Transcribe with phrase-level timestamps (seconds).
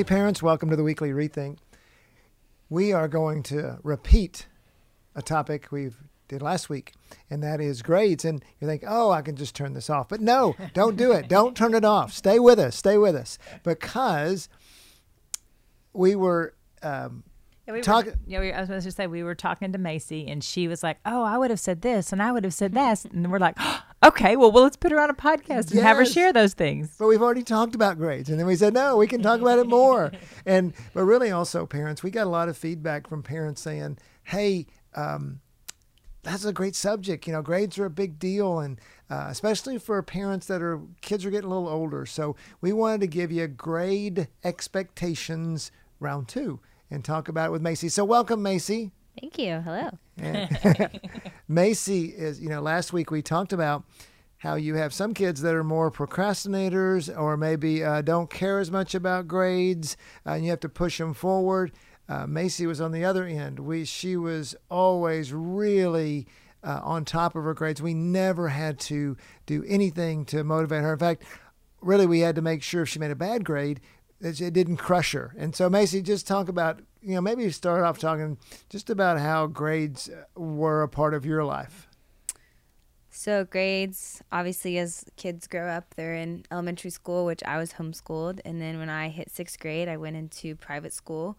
[0.00, 1.58] Hey, parents, welcome to the weekly rethink.
[2.70, 4.46] We are going to repeat
[5.14, 5.90] a topic we
[6.26, 6.94] did last week,
[7.28, 8.24] and that is grades.
[8.24, 10.08] And you think, oh, I can just turn this off.
[10.08, 11.28] But no, don't do it.
[11.28, 12.14] don't turn it off.
[12.14, 12.76] Stay with us.
[12.76, 13.36] Stay with us.
[13.62, 14.48] Because
[15.92, 17.22] we were um,
[17.66, 19.78] Yeah, we Talk- were, yeah, we, I was supposed to say we were talking to
[19.78, 22.54] Macy, and she was like, "Oh, I would have said this, and I would have
[22.54, 23.58] said that," and we're like,
[24.02, 26.94] "Okay, well, well, let's put her on a podcast and have her share those things."
[26.98, 29.58] but we've already talked about grades and then we said no we can talk about
[29.58, 30.12] it more.
[30.46, 34.66] And but really also parents we got a lot of feedback from parents saying hey
[34.94, 35.40] um,
[36.22, 38.58] that's a great subject you know grades are a big deal.
[38.60, 38.80] And
[39.10, 42.06] uh, especially for parents that are kids are getting a little older.
[42.06, 47.62] So we wanted to give you grade expectations round two and talk about it with
[47.62, 47.88] macy.
[47.88, 49.60] So welcome macy Thank you.
[49.60, 49.90] Hello.
[51.48, 53.84] Macy is, you know, last week we talked about
[54.38, 58.70] how you have some kids that are more procrastinators or maybe uh, don't care as
[58.70, 61.72] much about grades uh, and you have to push them forward.
[62.08, 63.60] Uh, Macy was on the other end.
[63.60, 66.26] We, she was always really
[66.64, 67.80] uh, on top of her grades.
[67.82, 70.92] We never had to do anything to motivate her.
[70.92, 71.22] In fact,
[71.80, 73.80] really, we had to make sure if she made a bad grade,
[74.20, 75.34] it didn't crush her.
[75.38, 79.46] And so, Macy, just talk about, you know, maybe start off talking just about how
[79.46, 81.88] grades uh, were a part of your life.
[83.10, 88.40] So, grades obviously, as kids grow up, they're in elementary school, which I was homeschooled.
[88.44, 91.36] And then when I hit sixth grade, I went into private school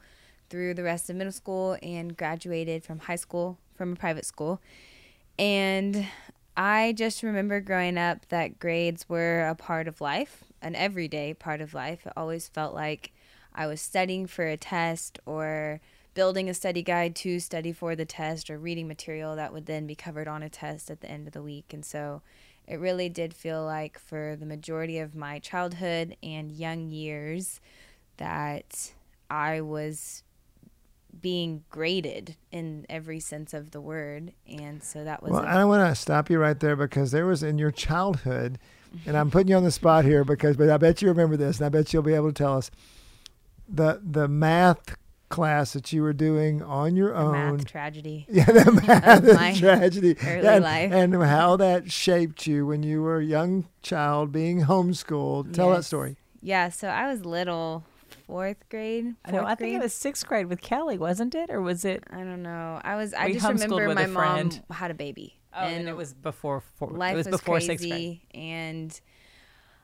[0.49, 4.61] through the rest of middle school and graduated from high school from a private school.
[5.39, 6.06] And
[6.57, 11.61] I just remember growing up that grades were a part of life, an everyday part
[11.61, 12.05] of life.
[12.05, 13.11] It always felt like
[13.53, 15.81] I was studying for a test or
[16.13, 19.88] building a study guide to study for the test or reading material that would then
[19.88, 21.73] be covered on a test at the end of the week.
[21.73, 22.21] And so
[22.67, 27.59] it really did feel like for the majority of my childhood and young years
[28.17, 28.91] that
[29.29, 30.23] I was
[31.19, 34.33] being graded in every sense of the word.
[34.47, 37.25] And so that was Well, a- I want to stop you right there because there
[37.25, 38.59] was in your childhood,
[39.06, 41.57] and I'm putting you on the spot here because, but I bet you remember this,
[41.57, 42.72] and I bet you'll be able to tell us
[43.68, 44.96] the the math
[45.29, 47.56] class that you were doing on your a own.
[47.57, 48.25] math tragedy.
[48.30, 50.91] Yeah, the math of my tragedy early and, life.
[50.91, 55.53] and how that shaped you when you were a young child being homeschooled.
[55.53, 56.18] Tell that story.
[56.41, 57.85] Yeah, so I was little,
[58.28, 59.16] fourth grade.
[59.24, 59.40] I know.
[59.40, 62.03] fourth I think it was sixth grade with Kelly, wasn't it, or was it?
[62.12, 62.81] I don't know.
[62.84, 63.13] I was.
[63.13, 64.63] I just remember my mom friend.
[64.72, 66.62] had a baby, Oh, and, it was before.
[66.78, 67.91] Four, life it was, was, before sixth grade.
[67.91, 69.01] crazy, and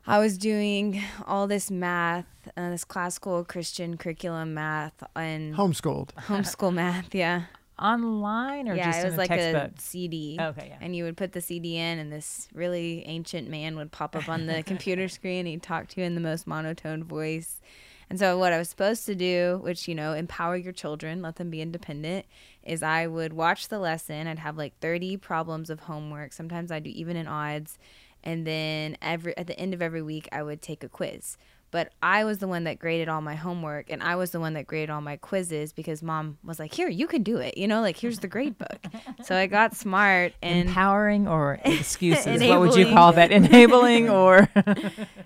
[0.05, 6.13] I was doing all this math, uh, this classical Christian curriculum math, and Homeschooled.
[6.15, 7.13] homeschool math.
[7.13, 7.43] Yeah,
[7.79, 8.85] Online or yeah.
[8.85, 9.77] just It was a like textbook?
[9.77, 10.37] a CD.
[10.39, 10.77] Okay, yeah.
[10.81, 14.29] And you would put the CD in, and this really ancient man would pop up
[14.29, 15.45] on the computer screen.
[15.45, 17.61] He'd talk to you in the most monotone voice.
[18.09, 21.35] And so, what I was supposed to do, which, you know, empower your children, let
[21.35, 22.25] them be independent,
[22.63, 24.27] is I would watch the lesson.
[24.27, 26.31] I'd have like 30 problems of homework.
[26.31, 27.77] Sometimes I do even in odds.
[28.23, 31.37] And then every at the end of every week, I would take a quiz.
[31.69, 34.53] But I was the one that graded all my homework, and I was the one
[34.53, 37.67] that graded all my quizzes because mom was like, "Here, you can do it." You
[37.67, 38.85] know, like here's the grade book.
[39.23, 42.41] so I got smart and Empowering or excuses?
[42.41, 43.31] what would you call that?
[43.31, 44.49] Enabling or?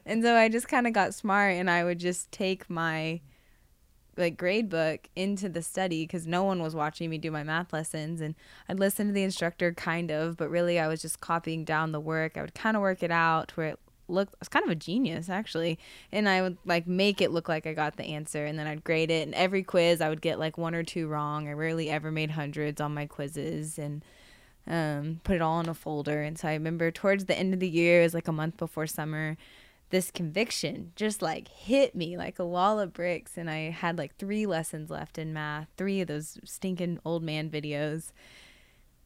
[0.06, 3.22] and so I just kind of got smart and I would just take my
[4.18, 7.72] like grade book into the study because no one was watching me do my math
[7.72, 8.36] lessons and
[8.68, 12.00] I'd listen to the instructor kind of but really I was just copying down the
[12.00, 13.80] work I would kind of work it out where it
[14.12, 15.80] looked I was kind of a genius actually
[16.12, 18.84] and I would like make it look like I got the answer and then I'd
[18.84, 21.90] grade it and every quiz I would get like one or two wrong I rarely
[21.90, 24.04] ever made hundreds on my quizzes and
[24.68, 26.22] um, put it all in a folder.
[26.22, 28.58] And so I remember towards the end of the year, it was like a month
[28.58, 29.38] before summer,
[29.90, 33.38] this conviction just like hit me like a wall of bricks.
[33.38, 37.50] And I had like three lessons left in math, three of those stinking old man
[37.50, 38.12] videos.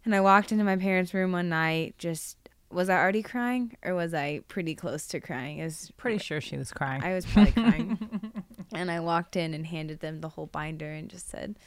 [0.04, 2.38] And I walked into my parents' room one night, just
[2.72, 5.60] was I already crying or was I pretty close to crying?
[5.60, 7.04] It was Pretty sure she was crying.
[7.04, 8.44] I was probably crying.
[8.74, 11.58] and I walked in and handed them the whole binder and just said,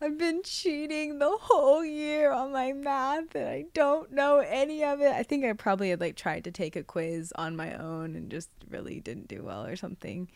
[0.00, 5.00] I've been cheating the whole year on my math and I don't know any of
[5.00, 5.12] it.
[5.12, 8.30] I think I probably had like tried to take a quiz on my own and
[8.30, 10.28] just really didn't do well or something.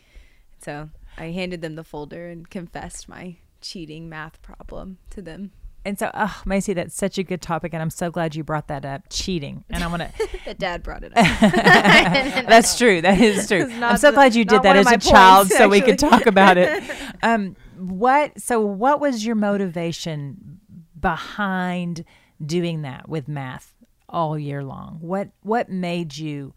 [0.63, 0.89] So
[1.19, 5.53] I handed them the folder and confessed my cheating math problem to them.
[5.85, 8.69] And so, oh, Macy, that's such a good topic, and I'm so glad you brought
[8.69, 9.05] that up.
[9.09, 10.29] Cheating, and I want to.
[10.45, 11.25] The dad brought it up.
[12.49, 13.01] That's true.
[13.03, 13.71] That is true.
[13.83, 16.27] I'm so glad you did that as a my child, points, so we could talk
[16.27, 16.83] about it.
[17.23, 18.41] Um, what?
[18.41, 20.61] So, what was your motivation
[20.99, 22.05] behind
[22.45, 23.75] doing that with math
[24.09, 24.99] all year long?
[25.01, 26.53] What What made you?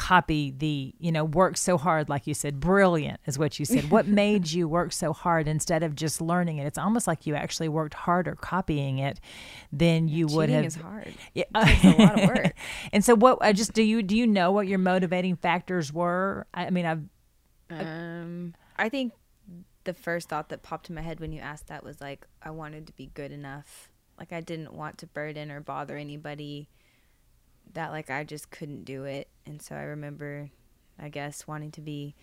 [0.00, 3.90] Copy the you know work so hard like you said brilliant is what you said
[3.90, 7.34] what made you work so hard instead of just learning it it's almost like you
[7.34, 9.20] actually worked harder copying it
[9.72, 11.14] than you would Cheating have is hard.
[11.34, 11.44] yeah.
[11.54, 12.52] It's a lot of work.
[12.92, 16.46] and so what I just do you do you know what your motivating factors were?
[16.54, 17.02] I I mean I've
[17.70, 19.12] Um, I think
[19.84, 22.50] the first thought that popped in my head when you asked that was like, I
[22.50, 23.90] wanted to be good enough.
[24.18, 26.68] Like, I didn't want to burden or bother anybody.
[27.74, 29.28] That, like, I just couldn't do it.
[29.46, 30.50] And so I remember,
[30.98, 32.14] I guess, wanting to be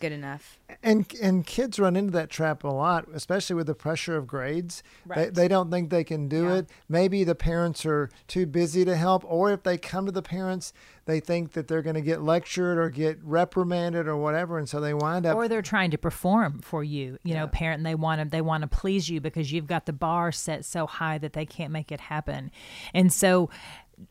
[0.00, 0.58] good enough.
[0.82, 4.82] And and kids run into that trap a lot, especially with the pressure of grades.
[5.06, 5.34] They, Right.
[5.34, 6.54] they don't think they can do Yeah.
[6.56, 6.70] it.
[6.88, 10.72] Maybe the parents are too busy to help, or if they come to the parents,
[11.04, 14.80] they think that they're going to get lectured or get reprimanded or whatever, and so
[14.80, 15.36] they wind up.
[15.36, 18.40] or they're trying to perform for you, you know, parent and they want to they
[18.42, 21.70] want to please you because you've got the bar set so high that they can't
[21.70, 22.50] make it happen.
[22.92, 23.48] And so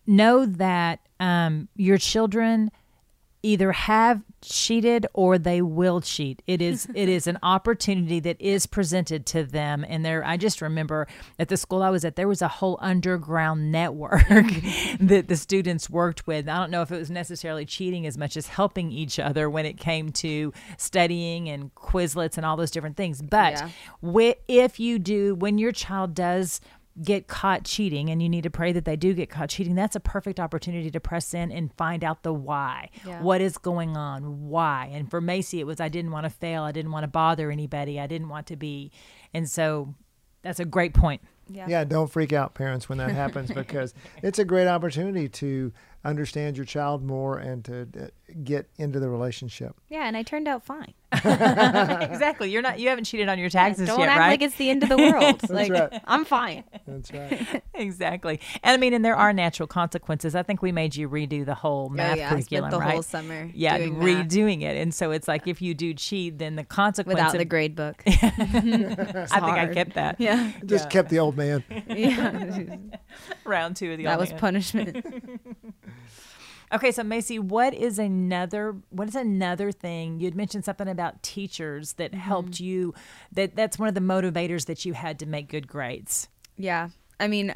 [0.08, 2.72] know that um, your children
[3.46, 6.42] either have cheated or they will cheat.
[6.48, 10.62] It is it is an opportunity that is presented to them and there I just
[10.62, 11.08] remember
[11.38, 14.22] at the school I was at there was a whole underground network
[15.02, 16.48] that the students worked with.
[16.48, 19.66] I don't know if it was necessarily cheating as much as helping each other when
[19.66, 23.22] it came to studying and Quizlets and all those different things.
[23.22, 23.70] But Yeah.
[24.02, 26.62] wi- if you do when your child does
[27.02, 29.96] get caught cheating and you need to pray that they do get caught cheating that's
[29.96, 33.22] a perfect opportunity to press in and find out the why Yeah.
[33.22, 36.62] what is going on why and for macy it was i didn't want to fail
[36.62, 38.92] i didn't want to bother anybody i didn't want to be
[39.34, 39.96] and so
[40.44, 41.66] that's a great point Yeah.
[41.68, 45.72] yeah, don't freak out, parents, when that happens because it's a great opportunity to
[46.06, 48.08] understand your child more and to uh,
[48.44, 49.76] get into the relationship.
[49.90, 50.94] Yeah, and I turned out fine.
[52.12, 54.56] exactly you're not you haven't cheated on your taxes Don't yet act right like it's
[54.56, 55.42] the end of the world.
[55.50, 56.02] like, right.
[56.06, 56.64] I'm fine.
[56.88, 57.64] That's right.
[57.74, 61.46] exactly and i mean and there are natural consequences i think we made you redo
[61.46, 64.00] the whole oh, math oh, yeah, curriculum I spent the right whole summer yeah doing
[64.00, 67.34] math redoing it and so it's like if you do cheat then the consequence without
[67.34, 68.02] of, the grade book.
[68.06, 69.00] i think
[69.42, 70.52] i kept that yeah.
[70.66, 71.64] Just kept the old man.
[71.88, 72.78] Yeah.
[73.46, 74.40] round two of the that old was man.
[74.40, 75.06] punishment.
[76.74, 80.20] Okay, so Macy, what is another what is another thing?
[80.20, 82.96] You had mentioned something about teachers that helped you
[83.32, 86.30] that that's one of the motivators that you had to make good grades.
[86.58, 86.90] Yeah.
[87.20, 87.54] I mean,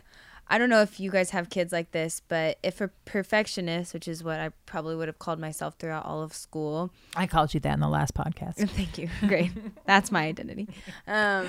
[0.47, 4.07] I don't know if you guys have kids like this, but if a perfectionist, which
[4.07, 6.91] is what I probably would have called myself throughout all of school.
[7.15, 8.55] I called you that in the last podcast.
[8.69, 9.09] Thank you.
[9.27, 9.51] Great.
[9.85, 10.69] That's my identity.
[11.07, 11.47] Um,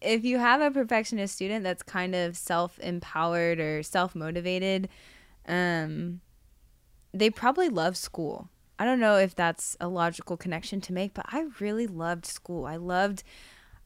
[0.00, 4.88] if you have a perfectionist student that's kind of self empowered or self motivated,
[5.48, 6.20] um,
[7.12, 8.48] they probably love school.
[8.78, 12.66] I don't know if that's a logical connection to make, but I really loved school.
[12.66, 13.22] I loved,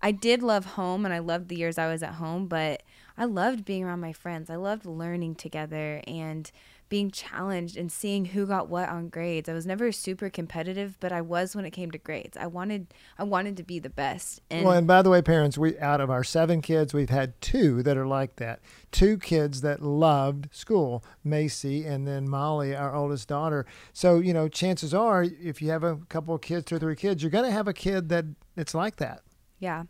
[0.01, 2.83] I did love home and I loved the years I was at home, but
[3.19, 4.49] I loved being around my friends.
[4.49, 6.51] I loved learning together and
[6.89, 9.49] being challenged and seeing who got what on grades.
[9.49, 12.37] I was never super competitive, but I was when it came to grades.
[12.37, 14.41] I wanted, I wanted to be the best.
[14.51, 17.41] And well, and by the way, parents, we out of our seven kids, we've had
[17.41, 18.61] two that are like that.
[18.93, 23.67] Two kids that loved school, Macy and then Molly, our oldest daughter.
[23.93, 26.97] So you know, chances are, if you have a couple of kids, two or three
[26.97, 28.25] kids, you're going to have a kid that
[28.57, 29.23] it's like that.
[29.59, 29.85] Yeah.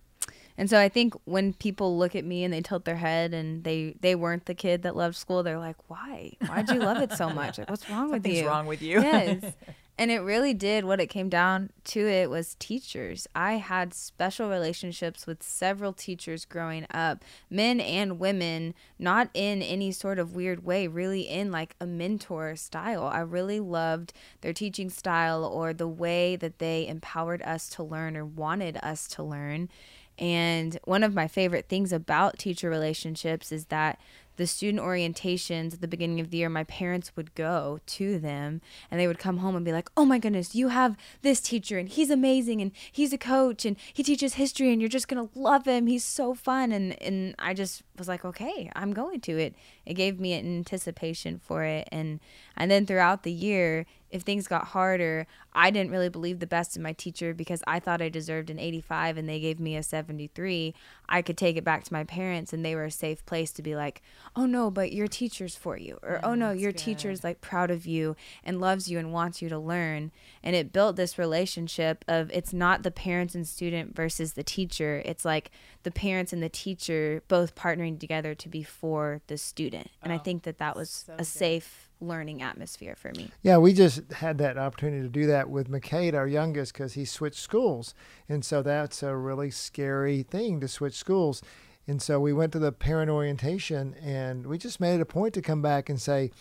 [0.58, 3.64] And so I think when people look at me and they tilt their head and
[3.64, 6.32] they they weren't the kid that loved school, they're like, "Why?
[6.46, 7.58] Why'd you love it so much?
[7.58, 9.00] Like, what's wrong with you?" wrong with you.
[9.00, 9.54] yes.
[9.98, 13.26] And it really did what it came down to it was teachers.
[13.34, 19.92] I had special relationships with several teachers growing up, men and women, not in any
[19.92, 23.04] sort of weird way, really in like a mentor style.
[23.04, 28.18] I really loved their teaching style or the way that they empowered us to learn
[28.18, 29.70] or wanted us to learn.
[30.18, 33.98] And one of my favorite things about teacher relationships is that
[34.36, 38.60] the student orientations at the beginning of the year, my parents would go to them
[38.90, 41.78] and they would come home and be like, Oh my goodness, you have this teacher
[41.78, 45.28] and he's amazing and he's a coach and he teaches history and you're just gonna
[45.34, 45.86] love him.
[45.86, 49.54] He's so fun and, and I just was like, Okay, I'm going to it.
[49.86, 52.20] It gave me an anticipation for it and
[52.56, 56.76] and then throughout the year if things got harder, I didn't really believe the best
[56.76, 59.82] in my teacher because I thought I deserved an 85 and they gave me a
[59.82, 60.74] 73.
[61.08, 63.62] I could take it back to my parents and they were a safe place to
[63.62, 64.02] be like,
[64.36, 65.98] oh no, but your teacher's for you.
[66.02, 69.48] Or, oh no, your teacher's like proud of you and loves you and wants you
[69.48, 70.12] to learn.
[70.42, 75.02] And it built this relationship of it's not the parents and student versus the teacher.
[75.04, 75.50] It's like
[75.86, 79.88] the parents and the teacher both partnering together to be for the student.
[80.02, 83.30] And I oh, think that that was a safe learning atmosphere for me.
[83.42, 87.04] Yeah, we just had that opportunity to do that with McCade, our youngest, because he
[87.04, 87.94] switched schools.
[88.28, 91.40] And so that's a really scary thing to switch schools.
[91.86, 95.34] And so we went to the parent orientation and we just made it a point
[95.34, 96.32] to come back and say,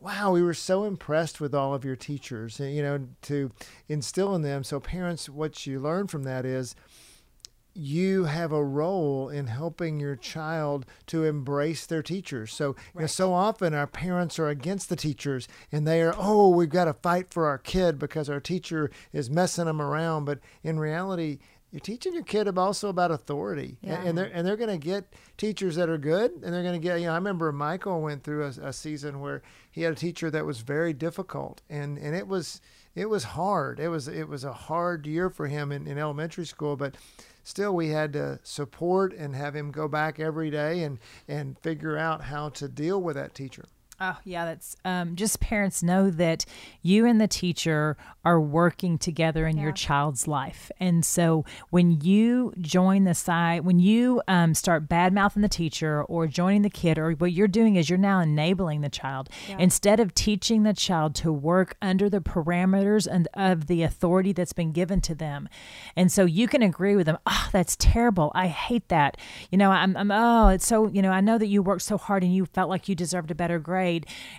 [0.00, 3.52] wow, we were so impressed with all of your teachers, you know, to
[3.88, 4.64] instill in them.
[4.64, 6.74] So, parents, what you learn from that is
[7.74, 12.52] you have a role in helping your child to embrace their teachers.
[12.52, 16.48] So, you know, so often our parents are against the teachers and they are, oh,
[16.48, 20.24] we've got to fight for our kid because our teacher is messing them around.
[20.24, 21.38] But in reality,
[21.72, 24.00] you're teaching your kid also about authority, Yeah.
[24.00, 26.74] and, and they're and they're going to get teachers that are good, and they're going
[26.74, 26.98] to get.
[26.98, 30.32] You know, I remember Michael went through a, a season where he had a teacher
[30.32, 32.60] that was very difficult, and and it was
[33.00, 33.80] it was hard.
[33.80, 36.96] It was it was a hard year for him in, in elementary school, but
[37.42, 41.96] still we had to support and have him go back every day and and figure
[41.96, 43.64] out how to deal with that teacher.
[44.02, 46.46] Oh, yeah, that's um, just parents know that
[46.80, 50.70] you and the teacher are working together in your child's life.
[50.80, 56.02] And so when you join the side, when you um, start bad mouthing the teacher
[56.04, 59.28] or joining the kid, or what you're doing is you're now enabling the child
[59.58, 64.54] instead of teaching the child to work under the parameters and of the authority that's
[64.54, 65.46] been given to them.
[65.94, 68.32] And so you can agree with them, oh, that's terrible.
[68.34, 69.18] I hate that.
[69.50, 71.98] You know, I'm, I'm oh, it's so, you know, I know that you worked so
[71.98, 73.89] hard and you felt like you deserved a better grade.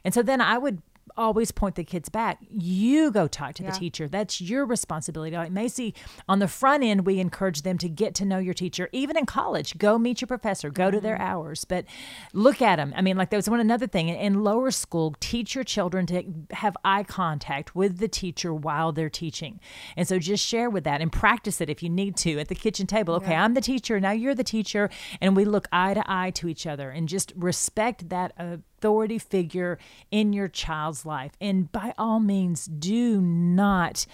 [0.04, 0.82] And so then I would
[1.18, 2.40] always point the kids back.
[2.50, 4.08] You go talk to the teacher.
[4.08, 5.36] That's your responsibility.
[5.36, 5.94] Like Macy,
[6.28, 8.90] on the front end, we encourage them to get to know your teacher.
[8.92, 11.86] Even in college, go meet your professor, go to their hours, but
[12.34, 12.94] look at them.
[12.96, 15.16] I mean, like there was one another thing in, lower school.
[15.20, 19.60] Teach your children to have eye contact with the teacher while they're teaching,
[19.98, 22.56] and so just share with that and practice it if you need to at the
[22.56, 23.16] kitchen table.
[23.16, 24.00] Okay, I'm the teacher.
[24.00, 24.90] Now you're the teacher,
[25.20, 28.34] and we look eye to eye to each other and just respect that.
[28.38, 29.78] Uh, authority figure
[30.10, 31.34] in your child's life.
[31.40, 34.08] And by all means, do not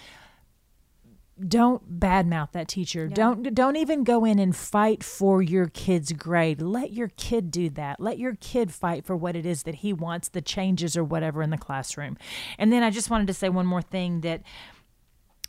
[1.46, 3.06] don't badmouth that teacher.
[3.06, 6.60] Don't don't even go in and fight for your kid's grade.
[6.60, 8.00] Let your kid do that.
[8.00, 11.40] Let your kid fight for what it is that he wants, the changes or whatever
[11.40, 12.18] in the classroom.
[12.58, 14.42] And then I just wanted to say one more thing that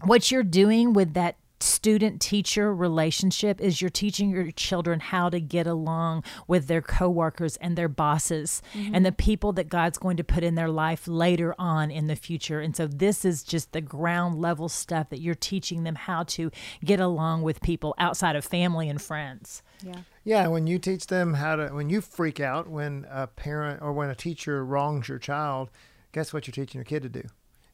[0.04, 5.40] what you're doing with that student teacher relationship is you're teaching your children how to
[5.40, 8.96] get along with their coworkers and their bosses mm-hmm.
[8.96, 12.16] and the people that God's going to put in their life later on in the
[12.16, 12.60] future.
[12.62, 16.52] And so this is just the ground level stuff that you're teaching them how to
[16.84, 19.62] get along with people outside of family and friends.
[19.84, 20.02] Yeah.
[20.24, 23.94] Yeah, when you teach them how to, when you freak out when a parent or
[23.94, 25.72] when a teacher wrongs your child,
[26.12, 27.24] guess what you're teaching your kid to do?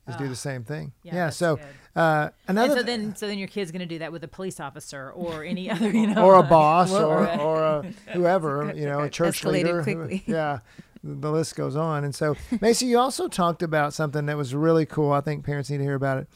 [0.07, 0.91] Is do the same thing.
[0.97, 0.99] Ah.
[1.03, 1.29] yeah, Yeah.
[1.31, 1.59] so
[1.95, 4.23] uh, another And so th- then so then your kid's going to do that with
[4.23, 7.39] a police officer or any other, you know, or a boss or, right.
[7.39, 7.81] or a
[8.13, 9.81] whoever, you know, a church leader.
[9.81, 10.59] who- yeah,
[11.03, 12.03] the list goes on.
[12.03, 15.11] And so, Macy, you also talked about something that was really cool.
[15.11, 16.27] I think parents need to hear about it.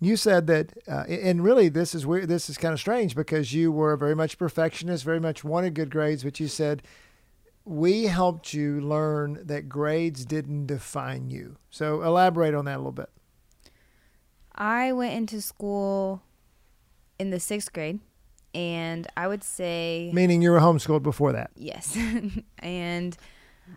[0.00, 2.28] You said that, uh, and really, this is weird.
[2.28, 5.90] This is kind of strange because you were very much perfectionist, very much wanted good
[5.90, 6.82] grades, but you said
[7.64, 11.56] we helped you learn that grades didn't define you.
[11.70, 13.10] So, elaborate on that a little bit.
[14.54, 16.22] I went into school
[17.18, 18.00] in the sixth grade,
[18.54, 21.50] and I would say Meaning you were homeschooled before that.
[21.56, 21.96] yes.
[22.58, 23.16] and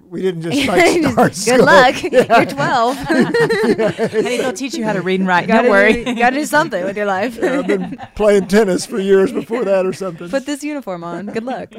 [0.09, 1.65] We didn't just like start good school.
[1.65, 2.03] luck.
[2.03, 2.97] You're 12.
[2.97, 5.47] Honey, they'll teach you how to read and write.
[5.47, 6.03] gotta Don't worry.
[6.03, 7.41] Do, you gotta do something with your life.
[7.41, 10.29] I've been playing tennis for years before that or something.
[10.29, 11.27] Put this uniform on.
[11.27, 11.71] Good luck.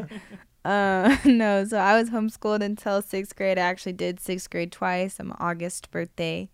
[0.66, 3.56] Uh, no, so I was homeschooled until sixth grade.
[3.56, 5.20] I actually did sixth grade twice.
[5.20, 6.50] I'm August birthday.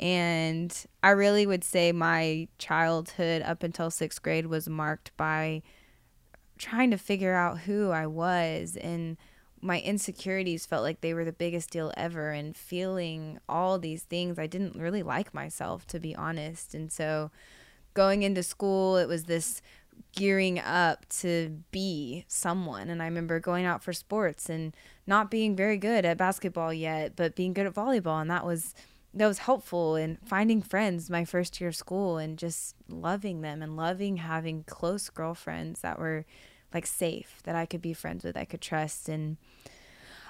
[0.00, 5.62] And I really would say my childhood up until sixth grade was marked by
[6.58, 9.16] trying to figure out who I was and
[9.62, 14.38] my insecurities felt like they were the biggest deal ever and feeling all these things
[14.38, 17.30] I didn't really like myself to be honest and so
[17.94, 19.60] going into school it was this
[20.12, 22.88] gearing up to be someone.
[22.88, 24.74] And I remember going out for sports and
[25.06, 28.20] not being very good at basketball yet but being good at volleyball.
[28.20, 28.74] And that was
[29.14, 33.62] that was helpful and finding friends my first year of school and just loving them
[33.62, 36.26] and loving having close girlfriends that were
[36.74, 39.08] like safe that I could be friends with, I could trust.
[39.08, 39.38] And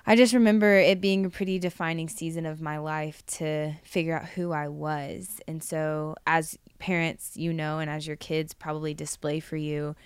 [0.06, 4.26] I just remember it being a pretty defining season of my life to figure out
[4.26, 5.40] who I was.
[5.48, 9.96] And so, as parents, you know, and as your kids probably display for you,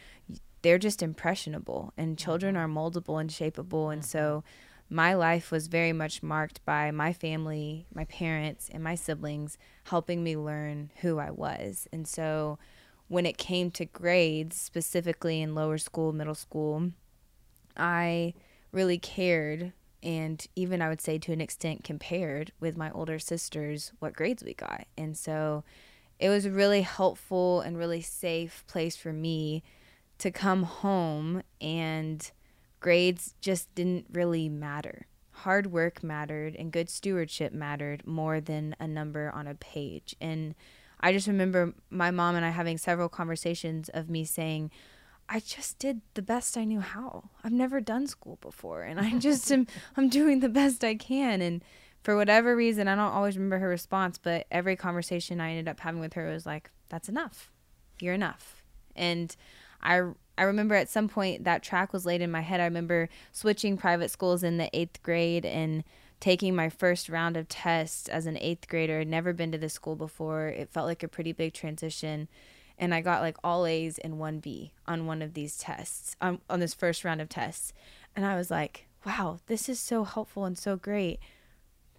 [0.62, 2.24] they're just impressionable, and mm-hmm.
[2.24, 3.92] children are moldable and shapeable.
[3.92, 4.44] And so,
[4.88, 4.96] mm-hmm.
[4.96, 10.22] my life was very much marked by my family, my parents, and my siblings helping
[10.22, 11.88] me learn who I was.
[11.92, 12.58] And so,
[13.08, 16.90] when it came to grades, specifically in lower school, middle school,
[17.76, 18.34] I
[18.72, 19.72] really cared
[20.02, 24.42] and even I would say to an extent compared with my older sisters what grades
[24.42, 24.86] we got.
[24.96, 25.64] And so
[26.20, 29.62] it was a really helpful and really safe place for me
[30.18, 32.30] to come home and
[32.78, 35.06] grades just didn't really matter.
[35.30, 40.14] Hard work mattered and good stewardship mattered more than a number on a page.
[40.20, 40.54] And
[41.00, 44.70] I just remember my mom and I having several conversations of me saying,
[45.26, 47.30] I just did the best I knew how.
[47.42, 51.40] I've never done school before and I just am I'm doing the best I can
[51.40, 51.64] and
[52.02, 55.80] for whatever reason I don't always remember her response, but every conversation I ended up
[55.80, 57.50] having with her was like that's enough.
[58.00, 58.62] You're enough.
[58.96, 59.34] And
[59.82, 60.02] I
[60.38, 62.60] I remember at some point that track was laid in my head.
[62.60, 65.84] I remember switching private schools in the 8th grade and
[66.18, 69.00] taking my first round of tests as an 8th grader.
[69.00, 70.48] I'd never been to this school before.
[70.48, 72.28] It felt like a pretty big transition
[72.80, 76.40] and I got like all A's and one B on one of these tests, on,
[76.48, 77.74] on this first round of tests.
[78.16, 81.20] And I was like, wow, this is so helpful and so great.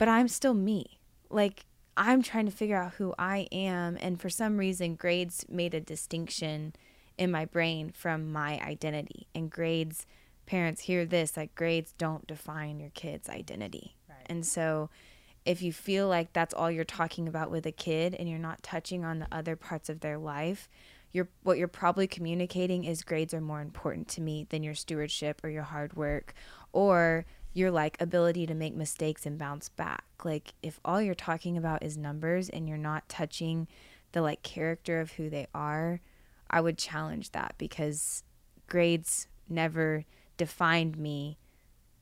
[0.01, 0.97] But I'm still me.
[1.29, 3.99] Like, I'm trying to figure out who I am.
[4.01, 6.73] And for some reason, grades made a distinction
[7.19, 9.27] in my brain from my identity.
[9.35, 10.07] And grades,
[10.47, 13.95] parents hear this like, grades don't define your kid's identity.
[14.09, 14.25] Right.
[14.25, 14.89] And so,
[15.45, 18.63] if you feel like that's all you're talking about with a kid and you're not
[18.63, 20.67] touching on the other parts of their life,
[21.11, 25.43] you're what you're probably communicating is grades are more important to me than your stewardship
[25.43, 26.33] or your hard work
[26.73, 30.05] or your like ability to make mistakes and bounce back.
[30.23, 33.67] Like if all you're talking about is numbers and you're not touching
[34.13, 36.01] the like character of who they are,
[36.49, 38.23] I would challenge that because
[38.67, 40.05] grades never
[40.37, 41.37] defined me.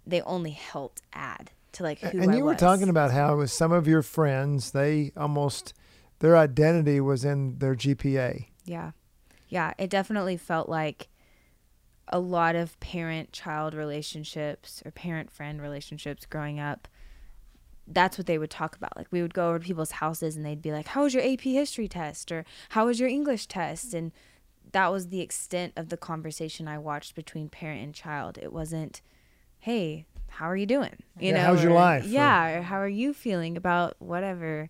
[0.05, 2.59] They only helped add to like who and I you were was.
[2.59, 5.73] talking about how with some of your friends they almost
[6.19, 8.91] their identity was in their gpa Yeah.
[9.47, 11.07] Yeah, it definitely felt like
[12.09, 16.87] a lot of parent child relationships or parent friend relationships growing up.
[17.87, 18.95] That's what they would talk about.
[18.95, 21.23] Like we would go over to people's houses and they'd be like, "How was your
[21.23, 24.11] AP history test?" or "How was your English test?" and
[24.71, 28.37] that was the extent of the conversation I watched between parent and child.
[28.37, 29.01] It wasn't,
[29.57, 32.05] "Hey, how are you doing?" You Yeah, know, how's your life?
[32.05, 34.69] Yeah, or how are you feeling about whatever.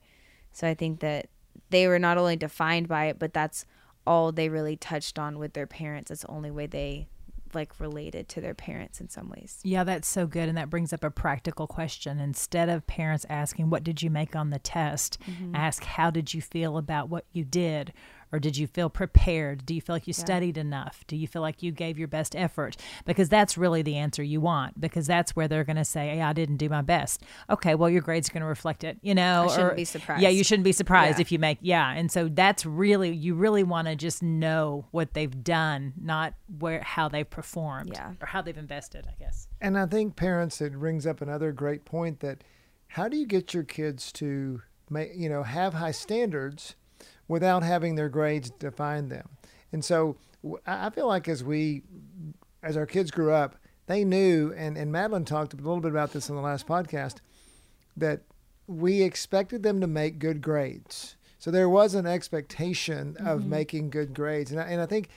[0.53, 1.27] So I think that
[1.69, 3.65] they were not only defined by it, but that's
[4.07, 6.09] all they really touched on with their parents.
[6.09, 7.07] It's the only way they
[7.55, 9.59] like related to their parents in some ways.
[9.63, 10.49] Yeah, that's so good.
[10.49, 12.19] And that brings up a practical question.
[12.19, 15.19] Instead of parents asking, What did you make on the test?
[15.21, 15.55] Mm-hmm.
[15.55, 17.93] ask, How did you feel about what you did?
[18.31, 19.65] Or did you feel prepared?
[19.65, 21.03] Do you feel like you studied enough?
[21.07, 22.77] Do you feel like you gave your best effort?
[23.05, 26.21] Because that's really the answer you want, because that's where they're going to say, Hey,
[26.21, 27.23] I didn't do my best.
[27.49, 29.45] Okay, well, your grade's are going to reflect it, you know?
[29.45, 30.21] I shouldn't or- be surprised.
[30.21, 31.21] Yeah, you shouldn't be surprised Yeah.
[31.21, 31.91] if you make, yeah.
[31.91, 36.81] And so that's really, you really want to just know what they've done, not where,
[36.81, 38.13] how they've performed Yeah.
[38.21, 39.47] or how they've invested, I guess.
[39.59, 42.43] And I think parents, it brings up another great point that
[42.89, 46.75] how do you get your kids to make, you know, have high standards
[47.29, 49.29] without having their grades define them?
[49.71, 50.17] And so
[50.67, 51.83] I feel like as we,
[52.61, 53.55] as our kids grew up,
[53.87, 57.15] they knew, and, and Madeline talked a little bit about this in the last podcast,
[57.97, 58.21] that
[58.67, 61.15] we expected them to make good grades.
[61.39, 63.49] So there was an expectation of mm-hmm.
[63.49, 64.51] making good grades.
[64.51, 65.09] And I, and I think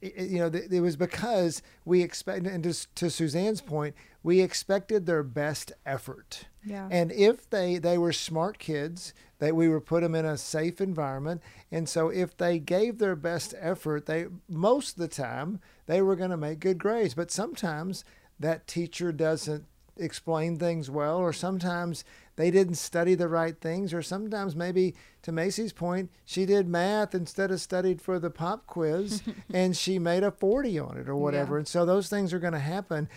[0.00, 4.40] it, you know, th- it was because we expect, and just to Suzanne's point, we
[4.40, 6.46] expected their best effort.
[6.64, 6.88] Yeah.
[6.90, 10.80] And if they they were smart kids, that we would put them in a safe
[10.80, 11.42] environment.
[11.72, 16.16] And so if they gave their best effort, they most of the time they were
[16.16, 17.14] going to make good grades.
[17.14, 18.04] But sometimes
[18.38, 19.64] that teacher doesn't
[19.96, 22.04] explain things well, or sometimes
[22.36, 27.14] they didn't study the right things, or sometimes maybe to Macy's point, she did math
[27.14, 31.16] instead of studied for the pop quiz and she made a 40 on it or
[31.16, 31.54] whatever.
[31.54, 31.58] Yeah.
[31.58, 33.08] And so those things are going to happen.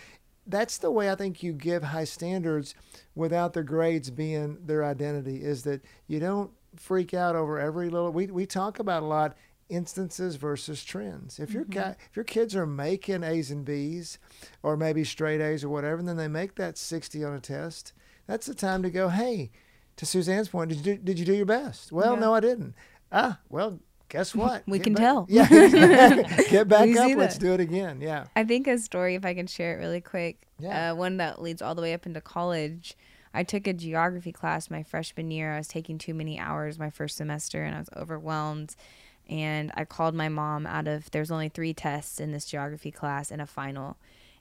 [0.46, 2.74] That's the way I think you give high standards
[3.14, 8.12] without the grades being their identity is that you don't freak out over every little
[8.12, 9.34] we, we talk about a lot
[9.68, 11.38] instances versus trends.
[11.38, 11.72] If your mm-hmm.
[11.72, 14.18] guy, if your kids are making A's and B's
[14.62, 17.92] or maybe straight A's or whatever, and then they make that 60 on a test,
[18.26, 19.50] that's the time to go, hey,
[19.96, 21.92] to Suzanne's point, did you do, did you do your best?
[21.92, 22.20] Well, Yeah.
[22.20, 22.74] no, I didn't.
[23.12, 24.62] Ah, well, guess what?
[24.66, 25.26] We Get can back- tell.
[25.28, 25.48] Yeah,
[26.50, 27.16] get back up.
[27.16, 28.00] Let's do it again.
[28.00, 28.24] Yeah.
[28.36, 30.92] I think a story, if I can share it really quick, Yeah.
[30.92, 32.96] uh, one that leads all the way up into college.
[33.34, 35.52] I took a geography class my freshman year.
[35.54, 38.74] I was taking too many hours my first semester and I was overwhelmed.
[39.28, 43.30] And I called my mom out of there's only three tests in this geography class
[43.30, 43.96] and a final.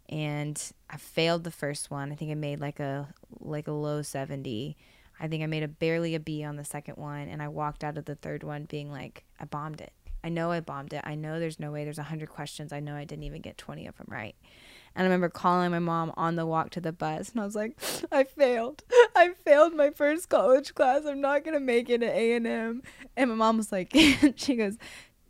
[0.10, 2.12] And I failed the first one.
[2.12, 4.78] I think I made like a like a low 70.
[5.20, 7.84] I think I made a barely a B on the second one and I walked
[7.84, 9.94] out of the third one being like I bombed it.
[10.24, 11.02] I know I bombed it.
[11.04, 12.74] I know there's no way there's 100 questions.
[12.74, 14.36] I know I didn't even get 20 of them right.
[14.96, 17.54] And I remember calling my mom on the walk to the bus, and I was
[17.54, 17.78] like,
[18.13, 18.82] "I failed.
[19.15, 21.02] I failed my first college class.
[21.06, 22.82] I'm not gonna make it at A and M."
[23.18, 23.94] And my mom was like,
[24.38, 24.78] "She goes,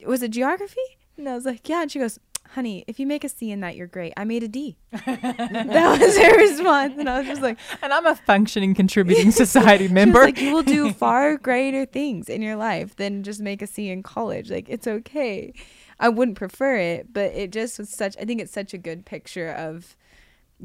[0.05, 2.19] was it geography?" And I was like, "Yeah." And she goes,
[2.51, 4.13] "Honey, if you make a C in that, you're great.
[4.17, 4.77] I made a D.
[4.91, 9.87] That was her response, and I was just like, And I'm a functioning contributing society
[9.87, 10.21] member.
[10.21, 13.89] like, "You will do far greater things in your life than just make a C
[13.89, 14.49] in college.
[14.51, 15.53] Like it's okay."
[15.99, 18.17] I wouldn't prefer it, but it just was such.
[18.19, 19.95] I think it's such a good picture of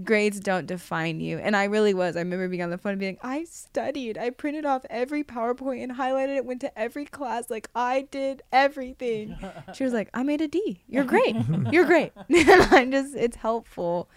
[0.05, 1.39] grades don't define you.
[1.39, 2.17] And I really was.
[2.17, 4.17] I remember being on the phone and being, I studied.
[4.19, 6.45] I printed off every PowerPoint and highlighted it.
[6.45, 7.51] Went to every class.
[7.51, 9.37] Like I did everything.
[9.75, 10.83] She was like, I made a D.
[10.89, 11.37] You're great.
[11.71, 12.13] You're great.
[12.29, 14.09] and I just, it's helpful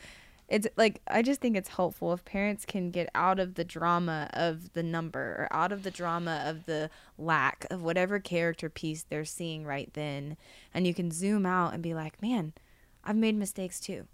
[0.50, 4.30] it's like I just think it's helpful if parents can get out of the drama
[4.34, 9.04] of the number or out of the drama of the lack of whatever character piece
[9.04, 10.38] they're seeing right then
[10.74, 12.54] and you can zoom out and be like, "Man,
[13.04, 14.08] I've made mistakes too.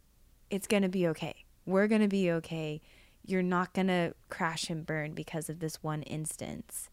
[0.50, 1.45] It's going to be okay.
[1.70, 2.82] We're going to be okay.
[3.26, 6.90] You're not going to crash and burn because of this one instance."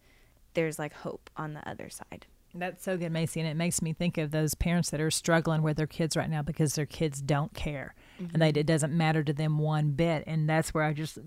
[0.55, 2.27] There's like hope on the other side.
[2.59, 3.41] That's so good, Macy.
[3.41, 6.31] And it makes me think of those parents that are struggling with their kids right
[6.31, 8.39] now because their kids don't care and mm-hmm.
[8.39, 10.25] they, it doesn't matter to them one bit.
[10.27, 11.19] And that's where I just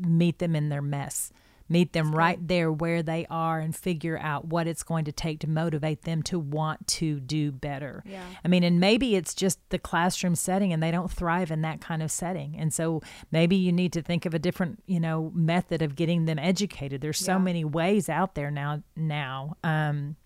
[0.00, 1.32] meet them in their mess,
[1.68, 5.40] meet them right there where they are and figure out what it's going to take
[5.40, 8.02] to motivate them to want to do better.
[8.06, 8.24] Yeah.
[8.44, 11.80] I mean, and maybe it's just the classroom setting and they don't thrive in that
[11.80, 12.56] kind of setting.
[12.58, 16.24] And so maybe you need to think of a different, you know, method of getting
[16.24, 17.00] them educated.
[17.00, 17.38] There's so Yeah.
[17.38, 19.56] many ways out there now now.
[19.62, 20.16] Um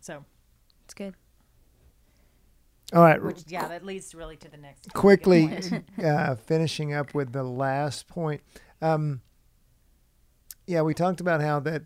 [0.00, 0.24] so
[0.84, 1.14] It's good.
[2.94, 3.22] All right.
[3.22, 5.50] which yeah, that leads really to the next quickly
[6.04, 8.40] uh, finishing up with the last point.
[8.80, 9.20] Um,
[10.68, 11.84] yeah, we talked about how that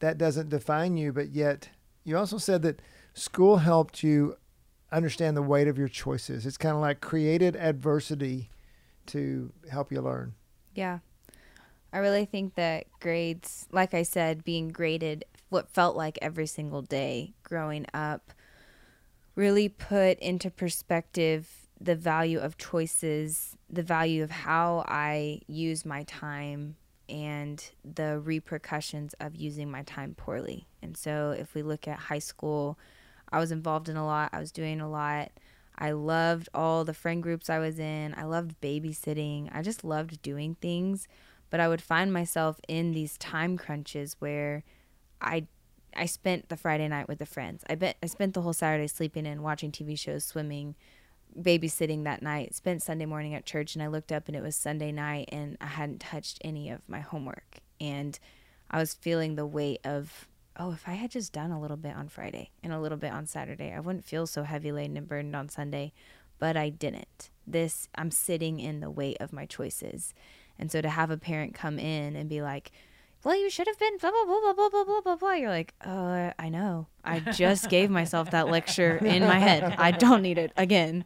[0.00, 1.70] that doesn't define you, but yet
[2.04, 2.82] you also said that
[3.14, 4.36] school helped you
[4.92, 6.44] understand the weight of your choices.
[6.44, 8.50] It's kind of like created adversity
[9.06, 10.34] to help you learn.
[10.74, 10.98] Yeah.
[11.92, 16.82] I really think that grades, like I said, being graded what felt like every single
[16.82, 18.32] day growing up
[19.36, 21.48] really put into perspective
[21.80, 26.76] the value of choices, the value of how I use my time,
[27.08, 30.66] and the repercussions of using my time poorly.
[30.82, 32.78] And so, if we look at high school,
[33.30, 35.30] I was involved in a lot, I was doing a lot.
[35.78, 38.14] I loved all the friend groups I was in.
[38.16, 39.50] I loved babysitting.
[39.52, 41.06] I just loved doing things,
[41.50, 44.64] but I would find myself in these time crunches where
[45.20, 45.46] I
[45.94, 47.64] I spent the Friday night with the friends.
[47.68, 50.74] I bet I spent the whole Saturday sleeping in, watching TV shows, swimming,
[51.40, 52.54] babysitting that night.
[52.54, 55.56] Spent Sunday morning at church and I looked up and it was Sunday night and
[55.60, 57.58] I hadn't touched any of my homework.
[57.80, 58.18] And
[58.70, 61.94] I was feeling the weight of oh, if I had just done a little bit
[61.94, 65.06] on Friday and a little bit on Saturday, I wouldn't feel so heavy laden and
[65.06, 65.92] burdened on Sunday.
[66.38, 67.30] But I didn't.
[67.46, 70.14] This, I'm sitting in the weight of my choices.
[70.58, 72.72] And so to have a parent come in and be like,
[73.26, 75.32] well, you should have been blah, blah, blah, blah, blah, blah, blah, blah.
[75.32, 76.86] You're like, uh, I know.
[77.02, 79.64] I just gave myself that lecture in my head.
[79.78, 81.04] I don't need it again.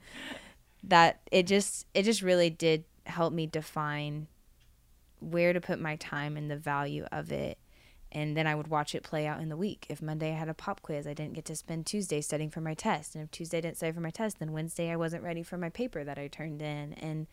[0.84, 4.26] That it just, it just really did help me define
[5.18, 7.56] where to put my time and the value of it.
[8.12, 9.86] And then I would watch it play out in the week.
[9.88, 12.60] If Monday I had a pop quiz, I didn't get to spend Tuesday studying for
[12.60, 13.14] my test.
[13.14, 15.56] And if Tuesday I didn't study for my test, then Wednesday I wasn't ready for
[15.56, 16.92] my paper that I turned in.
[16.92, 17.28] And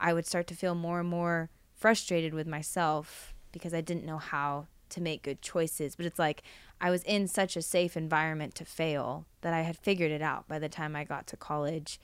[0.00, 4.18] I would start to feel more and more frustrated with myself because I didn't know
[4.18, 5.96] how to make good choices.
[5.96, 6.42] But it's like
[6.80, 10.48] I was in such a safe environment to fail that I had figured it out
[10.48, 12.00] by the time I got to college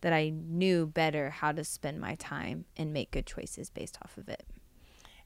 [0.00, 4.16] that I knew better how to spend my time and make good choices based off
[4.16, 4.44] of it.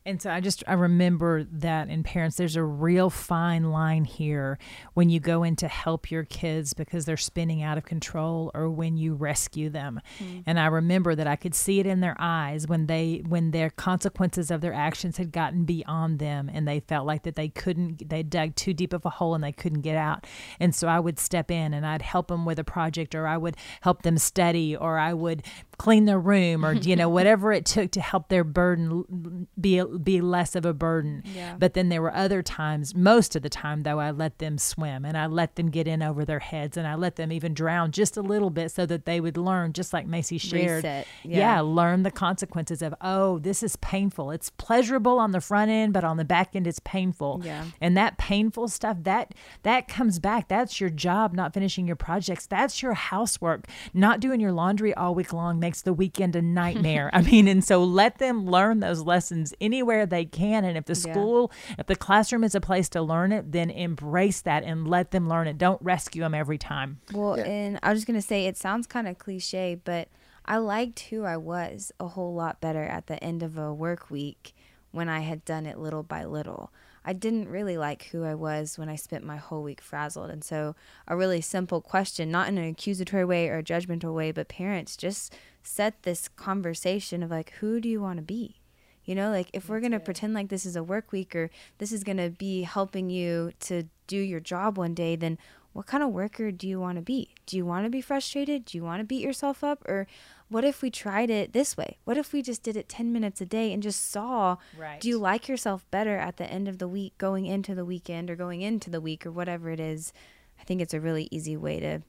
[0.07, 4.59] And so I just I remember that in parents there's a real fine line here
[4.93, 8.69] when you go in to help your kids because they're spinning out of control or
[8.69, 10.03] when you rescue them.
[10.19, 10.43] Mm.
[10.45, 13.71] And I remember that I could see it in their eyes when they when their
[13.71, 18.07] consequences of their actions had gotten beyond them and they felt like that they couldn't
[18.11, 20.27] they dug too deep of a hole and they couldn't get out.
[20.61, 23.39] And so I would step in and I'd help them with a project or I
[23.39, 25.47] would help them study or I would
[25.79, 30.21] clean their room or you know whatever it took to help their burden be be
[30.21, 31.23] less of a burden.
[31.25, 31.57] Yeah.
[31.59, 35.05] But then there were other times, most of the time though, I let them swim
[35.05, 37.93] and I let them get in over their heads and I let them even drown
[37.93, 40.85] just a little bit so that they would learn, just like Macy shared.
[40.85, 41.05] Yeah.
[41.23, 41.61] Yeah.
[41.61, 44.31] learn the consequences of, oh, this is painful.
[44.31, 47.43] It's pleasurable on the front end, but on the back end it's painful.
[47.45, 47.65] Yeah.
[47.81, 50.49] And that painful stuff, that that comes back.
[50.49, 52.47] That's your job, not finishing your projects.
[52.47, 53.67] That's your housework.
[53.93, 57.11] Not doing your laundry all week long makes the weekend a nightmare.
[57.13, 59.55] I mean, and so let them learn those lessons
[59.85, 60.65] anywhere they can.
[60.65, 61.13] And if the Yeah.
[61.13, 65.11] school, if the classroom is a place to learn it, then embrace that and let
[65.11, 65.59] them learn it.
[65.59, 67.01] Don't rescue them every time.
[67.13, 67.45] Well, Yeah.
[67.45, 70.09] and I was just gonna say it sounds kind of cliche, but
[70.47, 74.11] I liked who I was a whole lot better at the end of a work
[74.11, 74.55] week
[74.91, 76.73] when I had done it little by little.
[77.07, 80.31] I didn't really like who I was when I spent my whole week frazzled.
[80.31, 80.75] And so,
[81.07, 84.97] a really simple question, not in an accusatory way or a judgmental way, but parents
[84.97, 88.63] just set this conversation of like, who do you want to be?
[89.05, 91.51] You know, like if we're going to pretend like this is a work week or
[91.79, 95.39] this is going to be helping you to do your job one day, then
[95.73, 97.31] what kind of worker do you want to be?
[97.47, 98.65] Do you want to be frustrated?
[98.65, 99.85] Do you want to beat yourself up?
[99.87, 100.07] Or
[100.49, 101.99] what if we tried it this way?
[102.05, 105.01] What if we just did it 10 minutes a day and just saw Right.
[105.01, 108.31] do you like yourself better at the end of the week, going into the weekend
[108.31, 110.13] or going into the week or whatever it is?
[110.61, 112.03] I think it's a really easy way to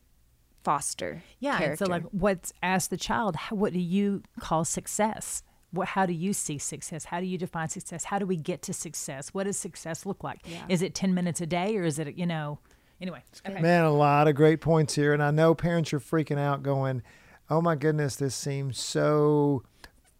[0.64, 1.24] foster.
[1.40, 1.74] Yeah.
[1.76, 5.42] So, like, what's ask the child, how, what do you call success?
[5.76, 7.06] What, how do you see success?
[7.06, 8.06] How do you define success?
[8.06, 9.34] How do we get to success?
[9.34, 10.40] What does success look like?
[10.46, 10.64] Yeah.
[10.70, 12.60] Is it 10 minutes a day or is it, you know,
[13.02, 13.24] anyway.
[13.48, 13.62] Okay.
[13.62, 15.14] Man, a lot of great points here.
[15.14, 17.02] And I know parents are freaking out going,
[17.50, 19.64] oh my goodness, this seems so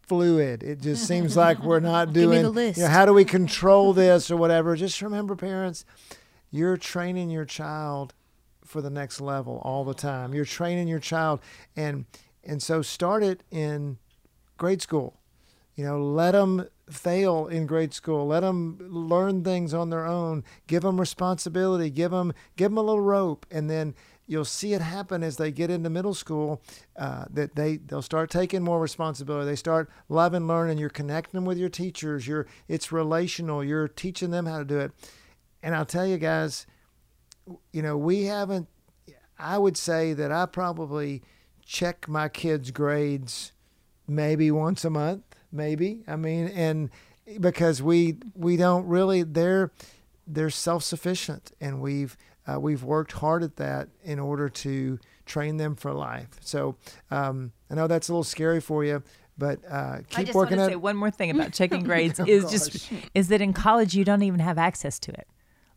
[0.02, 0.62] fluid.
[0.62, 2.78] It just seems like we're not Give me doing, the list.
[2.78, 4.76] you know, how do we control this or whatever?
[4.76, 5.84] Just remember, parents,
[6.50, 8.14] you're training your child
[8.64, 10.34] for the next level all the time.
[10.34, 11.40] You're training your child.
[11.76, 12.04] And,
[12.44, 13.98] and so start it in
[14.56, 15.18] grade school.
[15.76, 18.26] You know, let them fail in grade school.
[18.26, 20.42] Let them learn things on their own.
[20.66, 21.90] Give them responsibility.
[21.90, 23.94] Give them give them a little rope, and then
[24.26, 26.62] you'll see it happen as they get into middle school.
[26.96, 29.46] Uh, that they they'll start taking more responsibility.
[29.46, 30.78] They start loving learning.
[30.78, 32.26] You're connecting them with your teachers.
[32.26, 33.62] You're it's relational.
[33.62, 34.92] You're teaching them how to do it.
[35.62, 36.66] And I'll tell you guys,
[37.72, 38.68] you know, we haven't.
[39.38, 41.22] I would say that I probably
[41.66, 43.52] check my kids' grades
[44.08, 45.24] maybe once a month,
[45.56, 46.02] maybe.
[46.06, 46.90] I mean, and
[47.40, 49.72] because we we don't really they're
[50.26, 52.16] they're self sufficient, and we've
[52.46, 56.28] uh, we've worked hard at that in order to train them for life.
[56.40, 56.76] So
[57.10, 59.02] um, I know that's a little scary for you,
[59.36, 62.20] but uh, keep I just working want to say one more thing about checking grades
[62.20, 65.26] is just is that in college you don't even have access to it.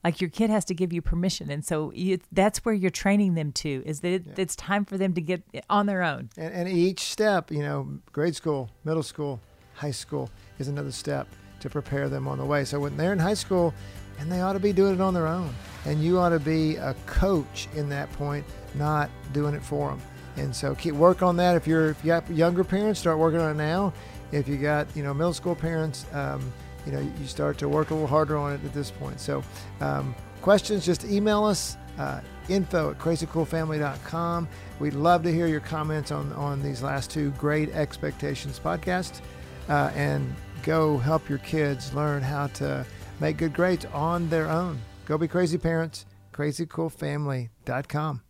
[0.01, 3.33] Like your kid has to give you permission, and so you, that's where you're training
[3.33, 6.29] them to is that it, it's time for them to get on their own.
[6.37, 9.41] And, and each step, you know, grade school, middle school,
[9.79, 11.27] high school is another step
[11.61, 12.65] to prepare them on the way.
[12.65, 13.73] So when they're in high school,
[14.19, 15.53] and they ought to be doing it on their own.
[15.85, 20.01] And you ought to be a coach in that point, not doing it for them.
[20.35, 21.55] And so keep work on that.
[21.55, 23.93] If you're if you got younger parents, start working on it now.
[24.31, 26.51] If you got you know middle school parents, um,
[26.85, 29.19] you know you start to work a little harder on it at this point.
[29.19, 29.43] So
[29.79, 31.77] um, questions, just email us.
[31.97, 34.47] Uh, info at crazycoolfamily.com.
[34.79, 39.19] We'd love to hear your comments on, on these last two Great Expectations podcasts.
[39.69, 42.85] Uh, and go help your kids learn how to
[43.19, 44.79] make good grades on their own.
[45.05, 48.21] Go be crazy parents, crazycoolfamily.com.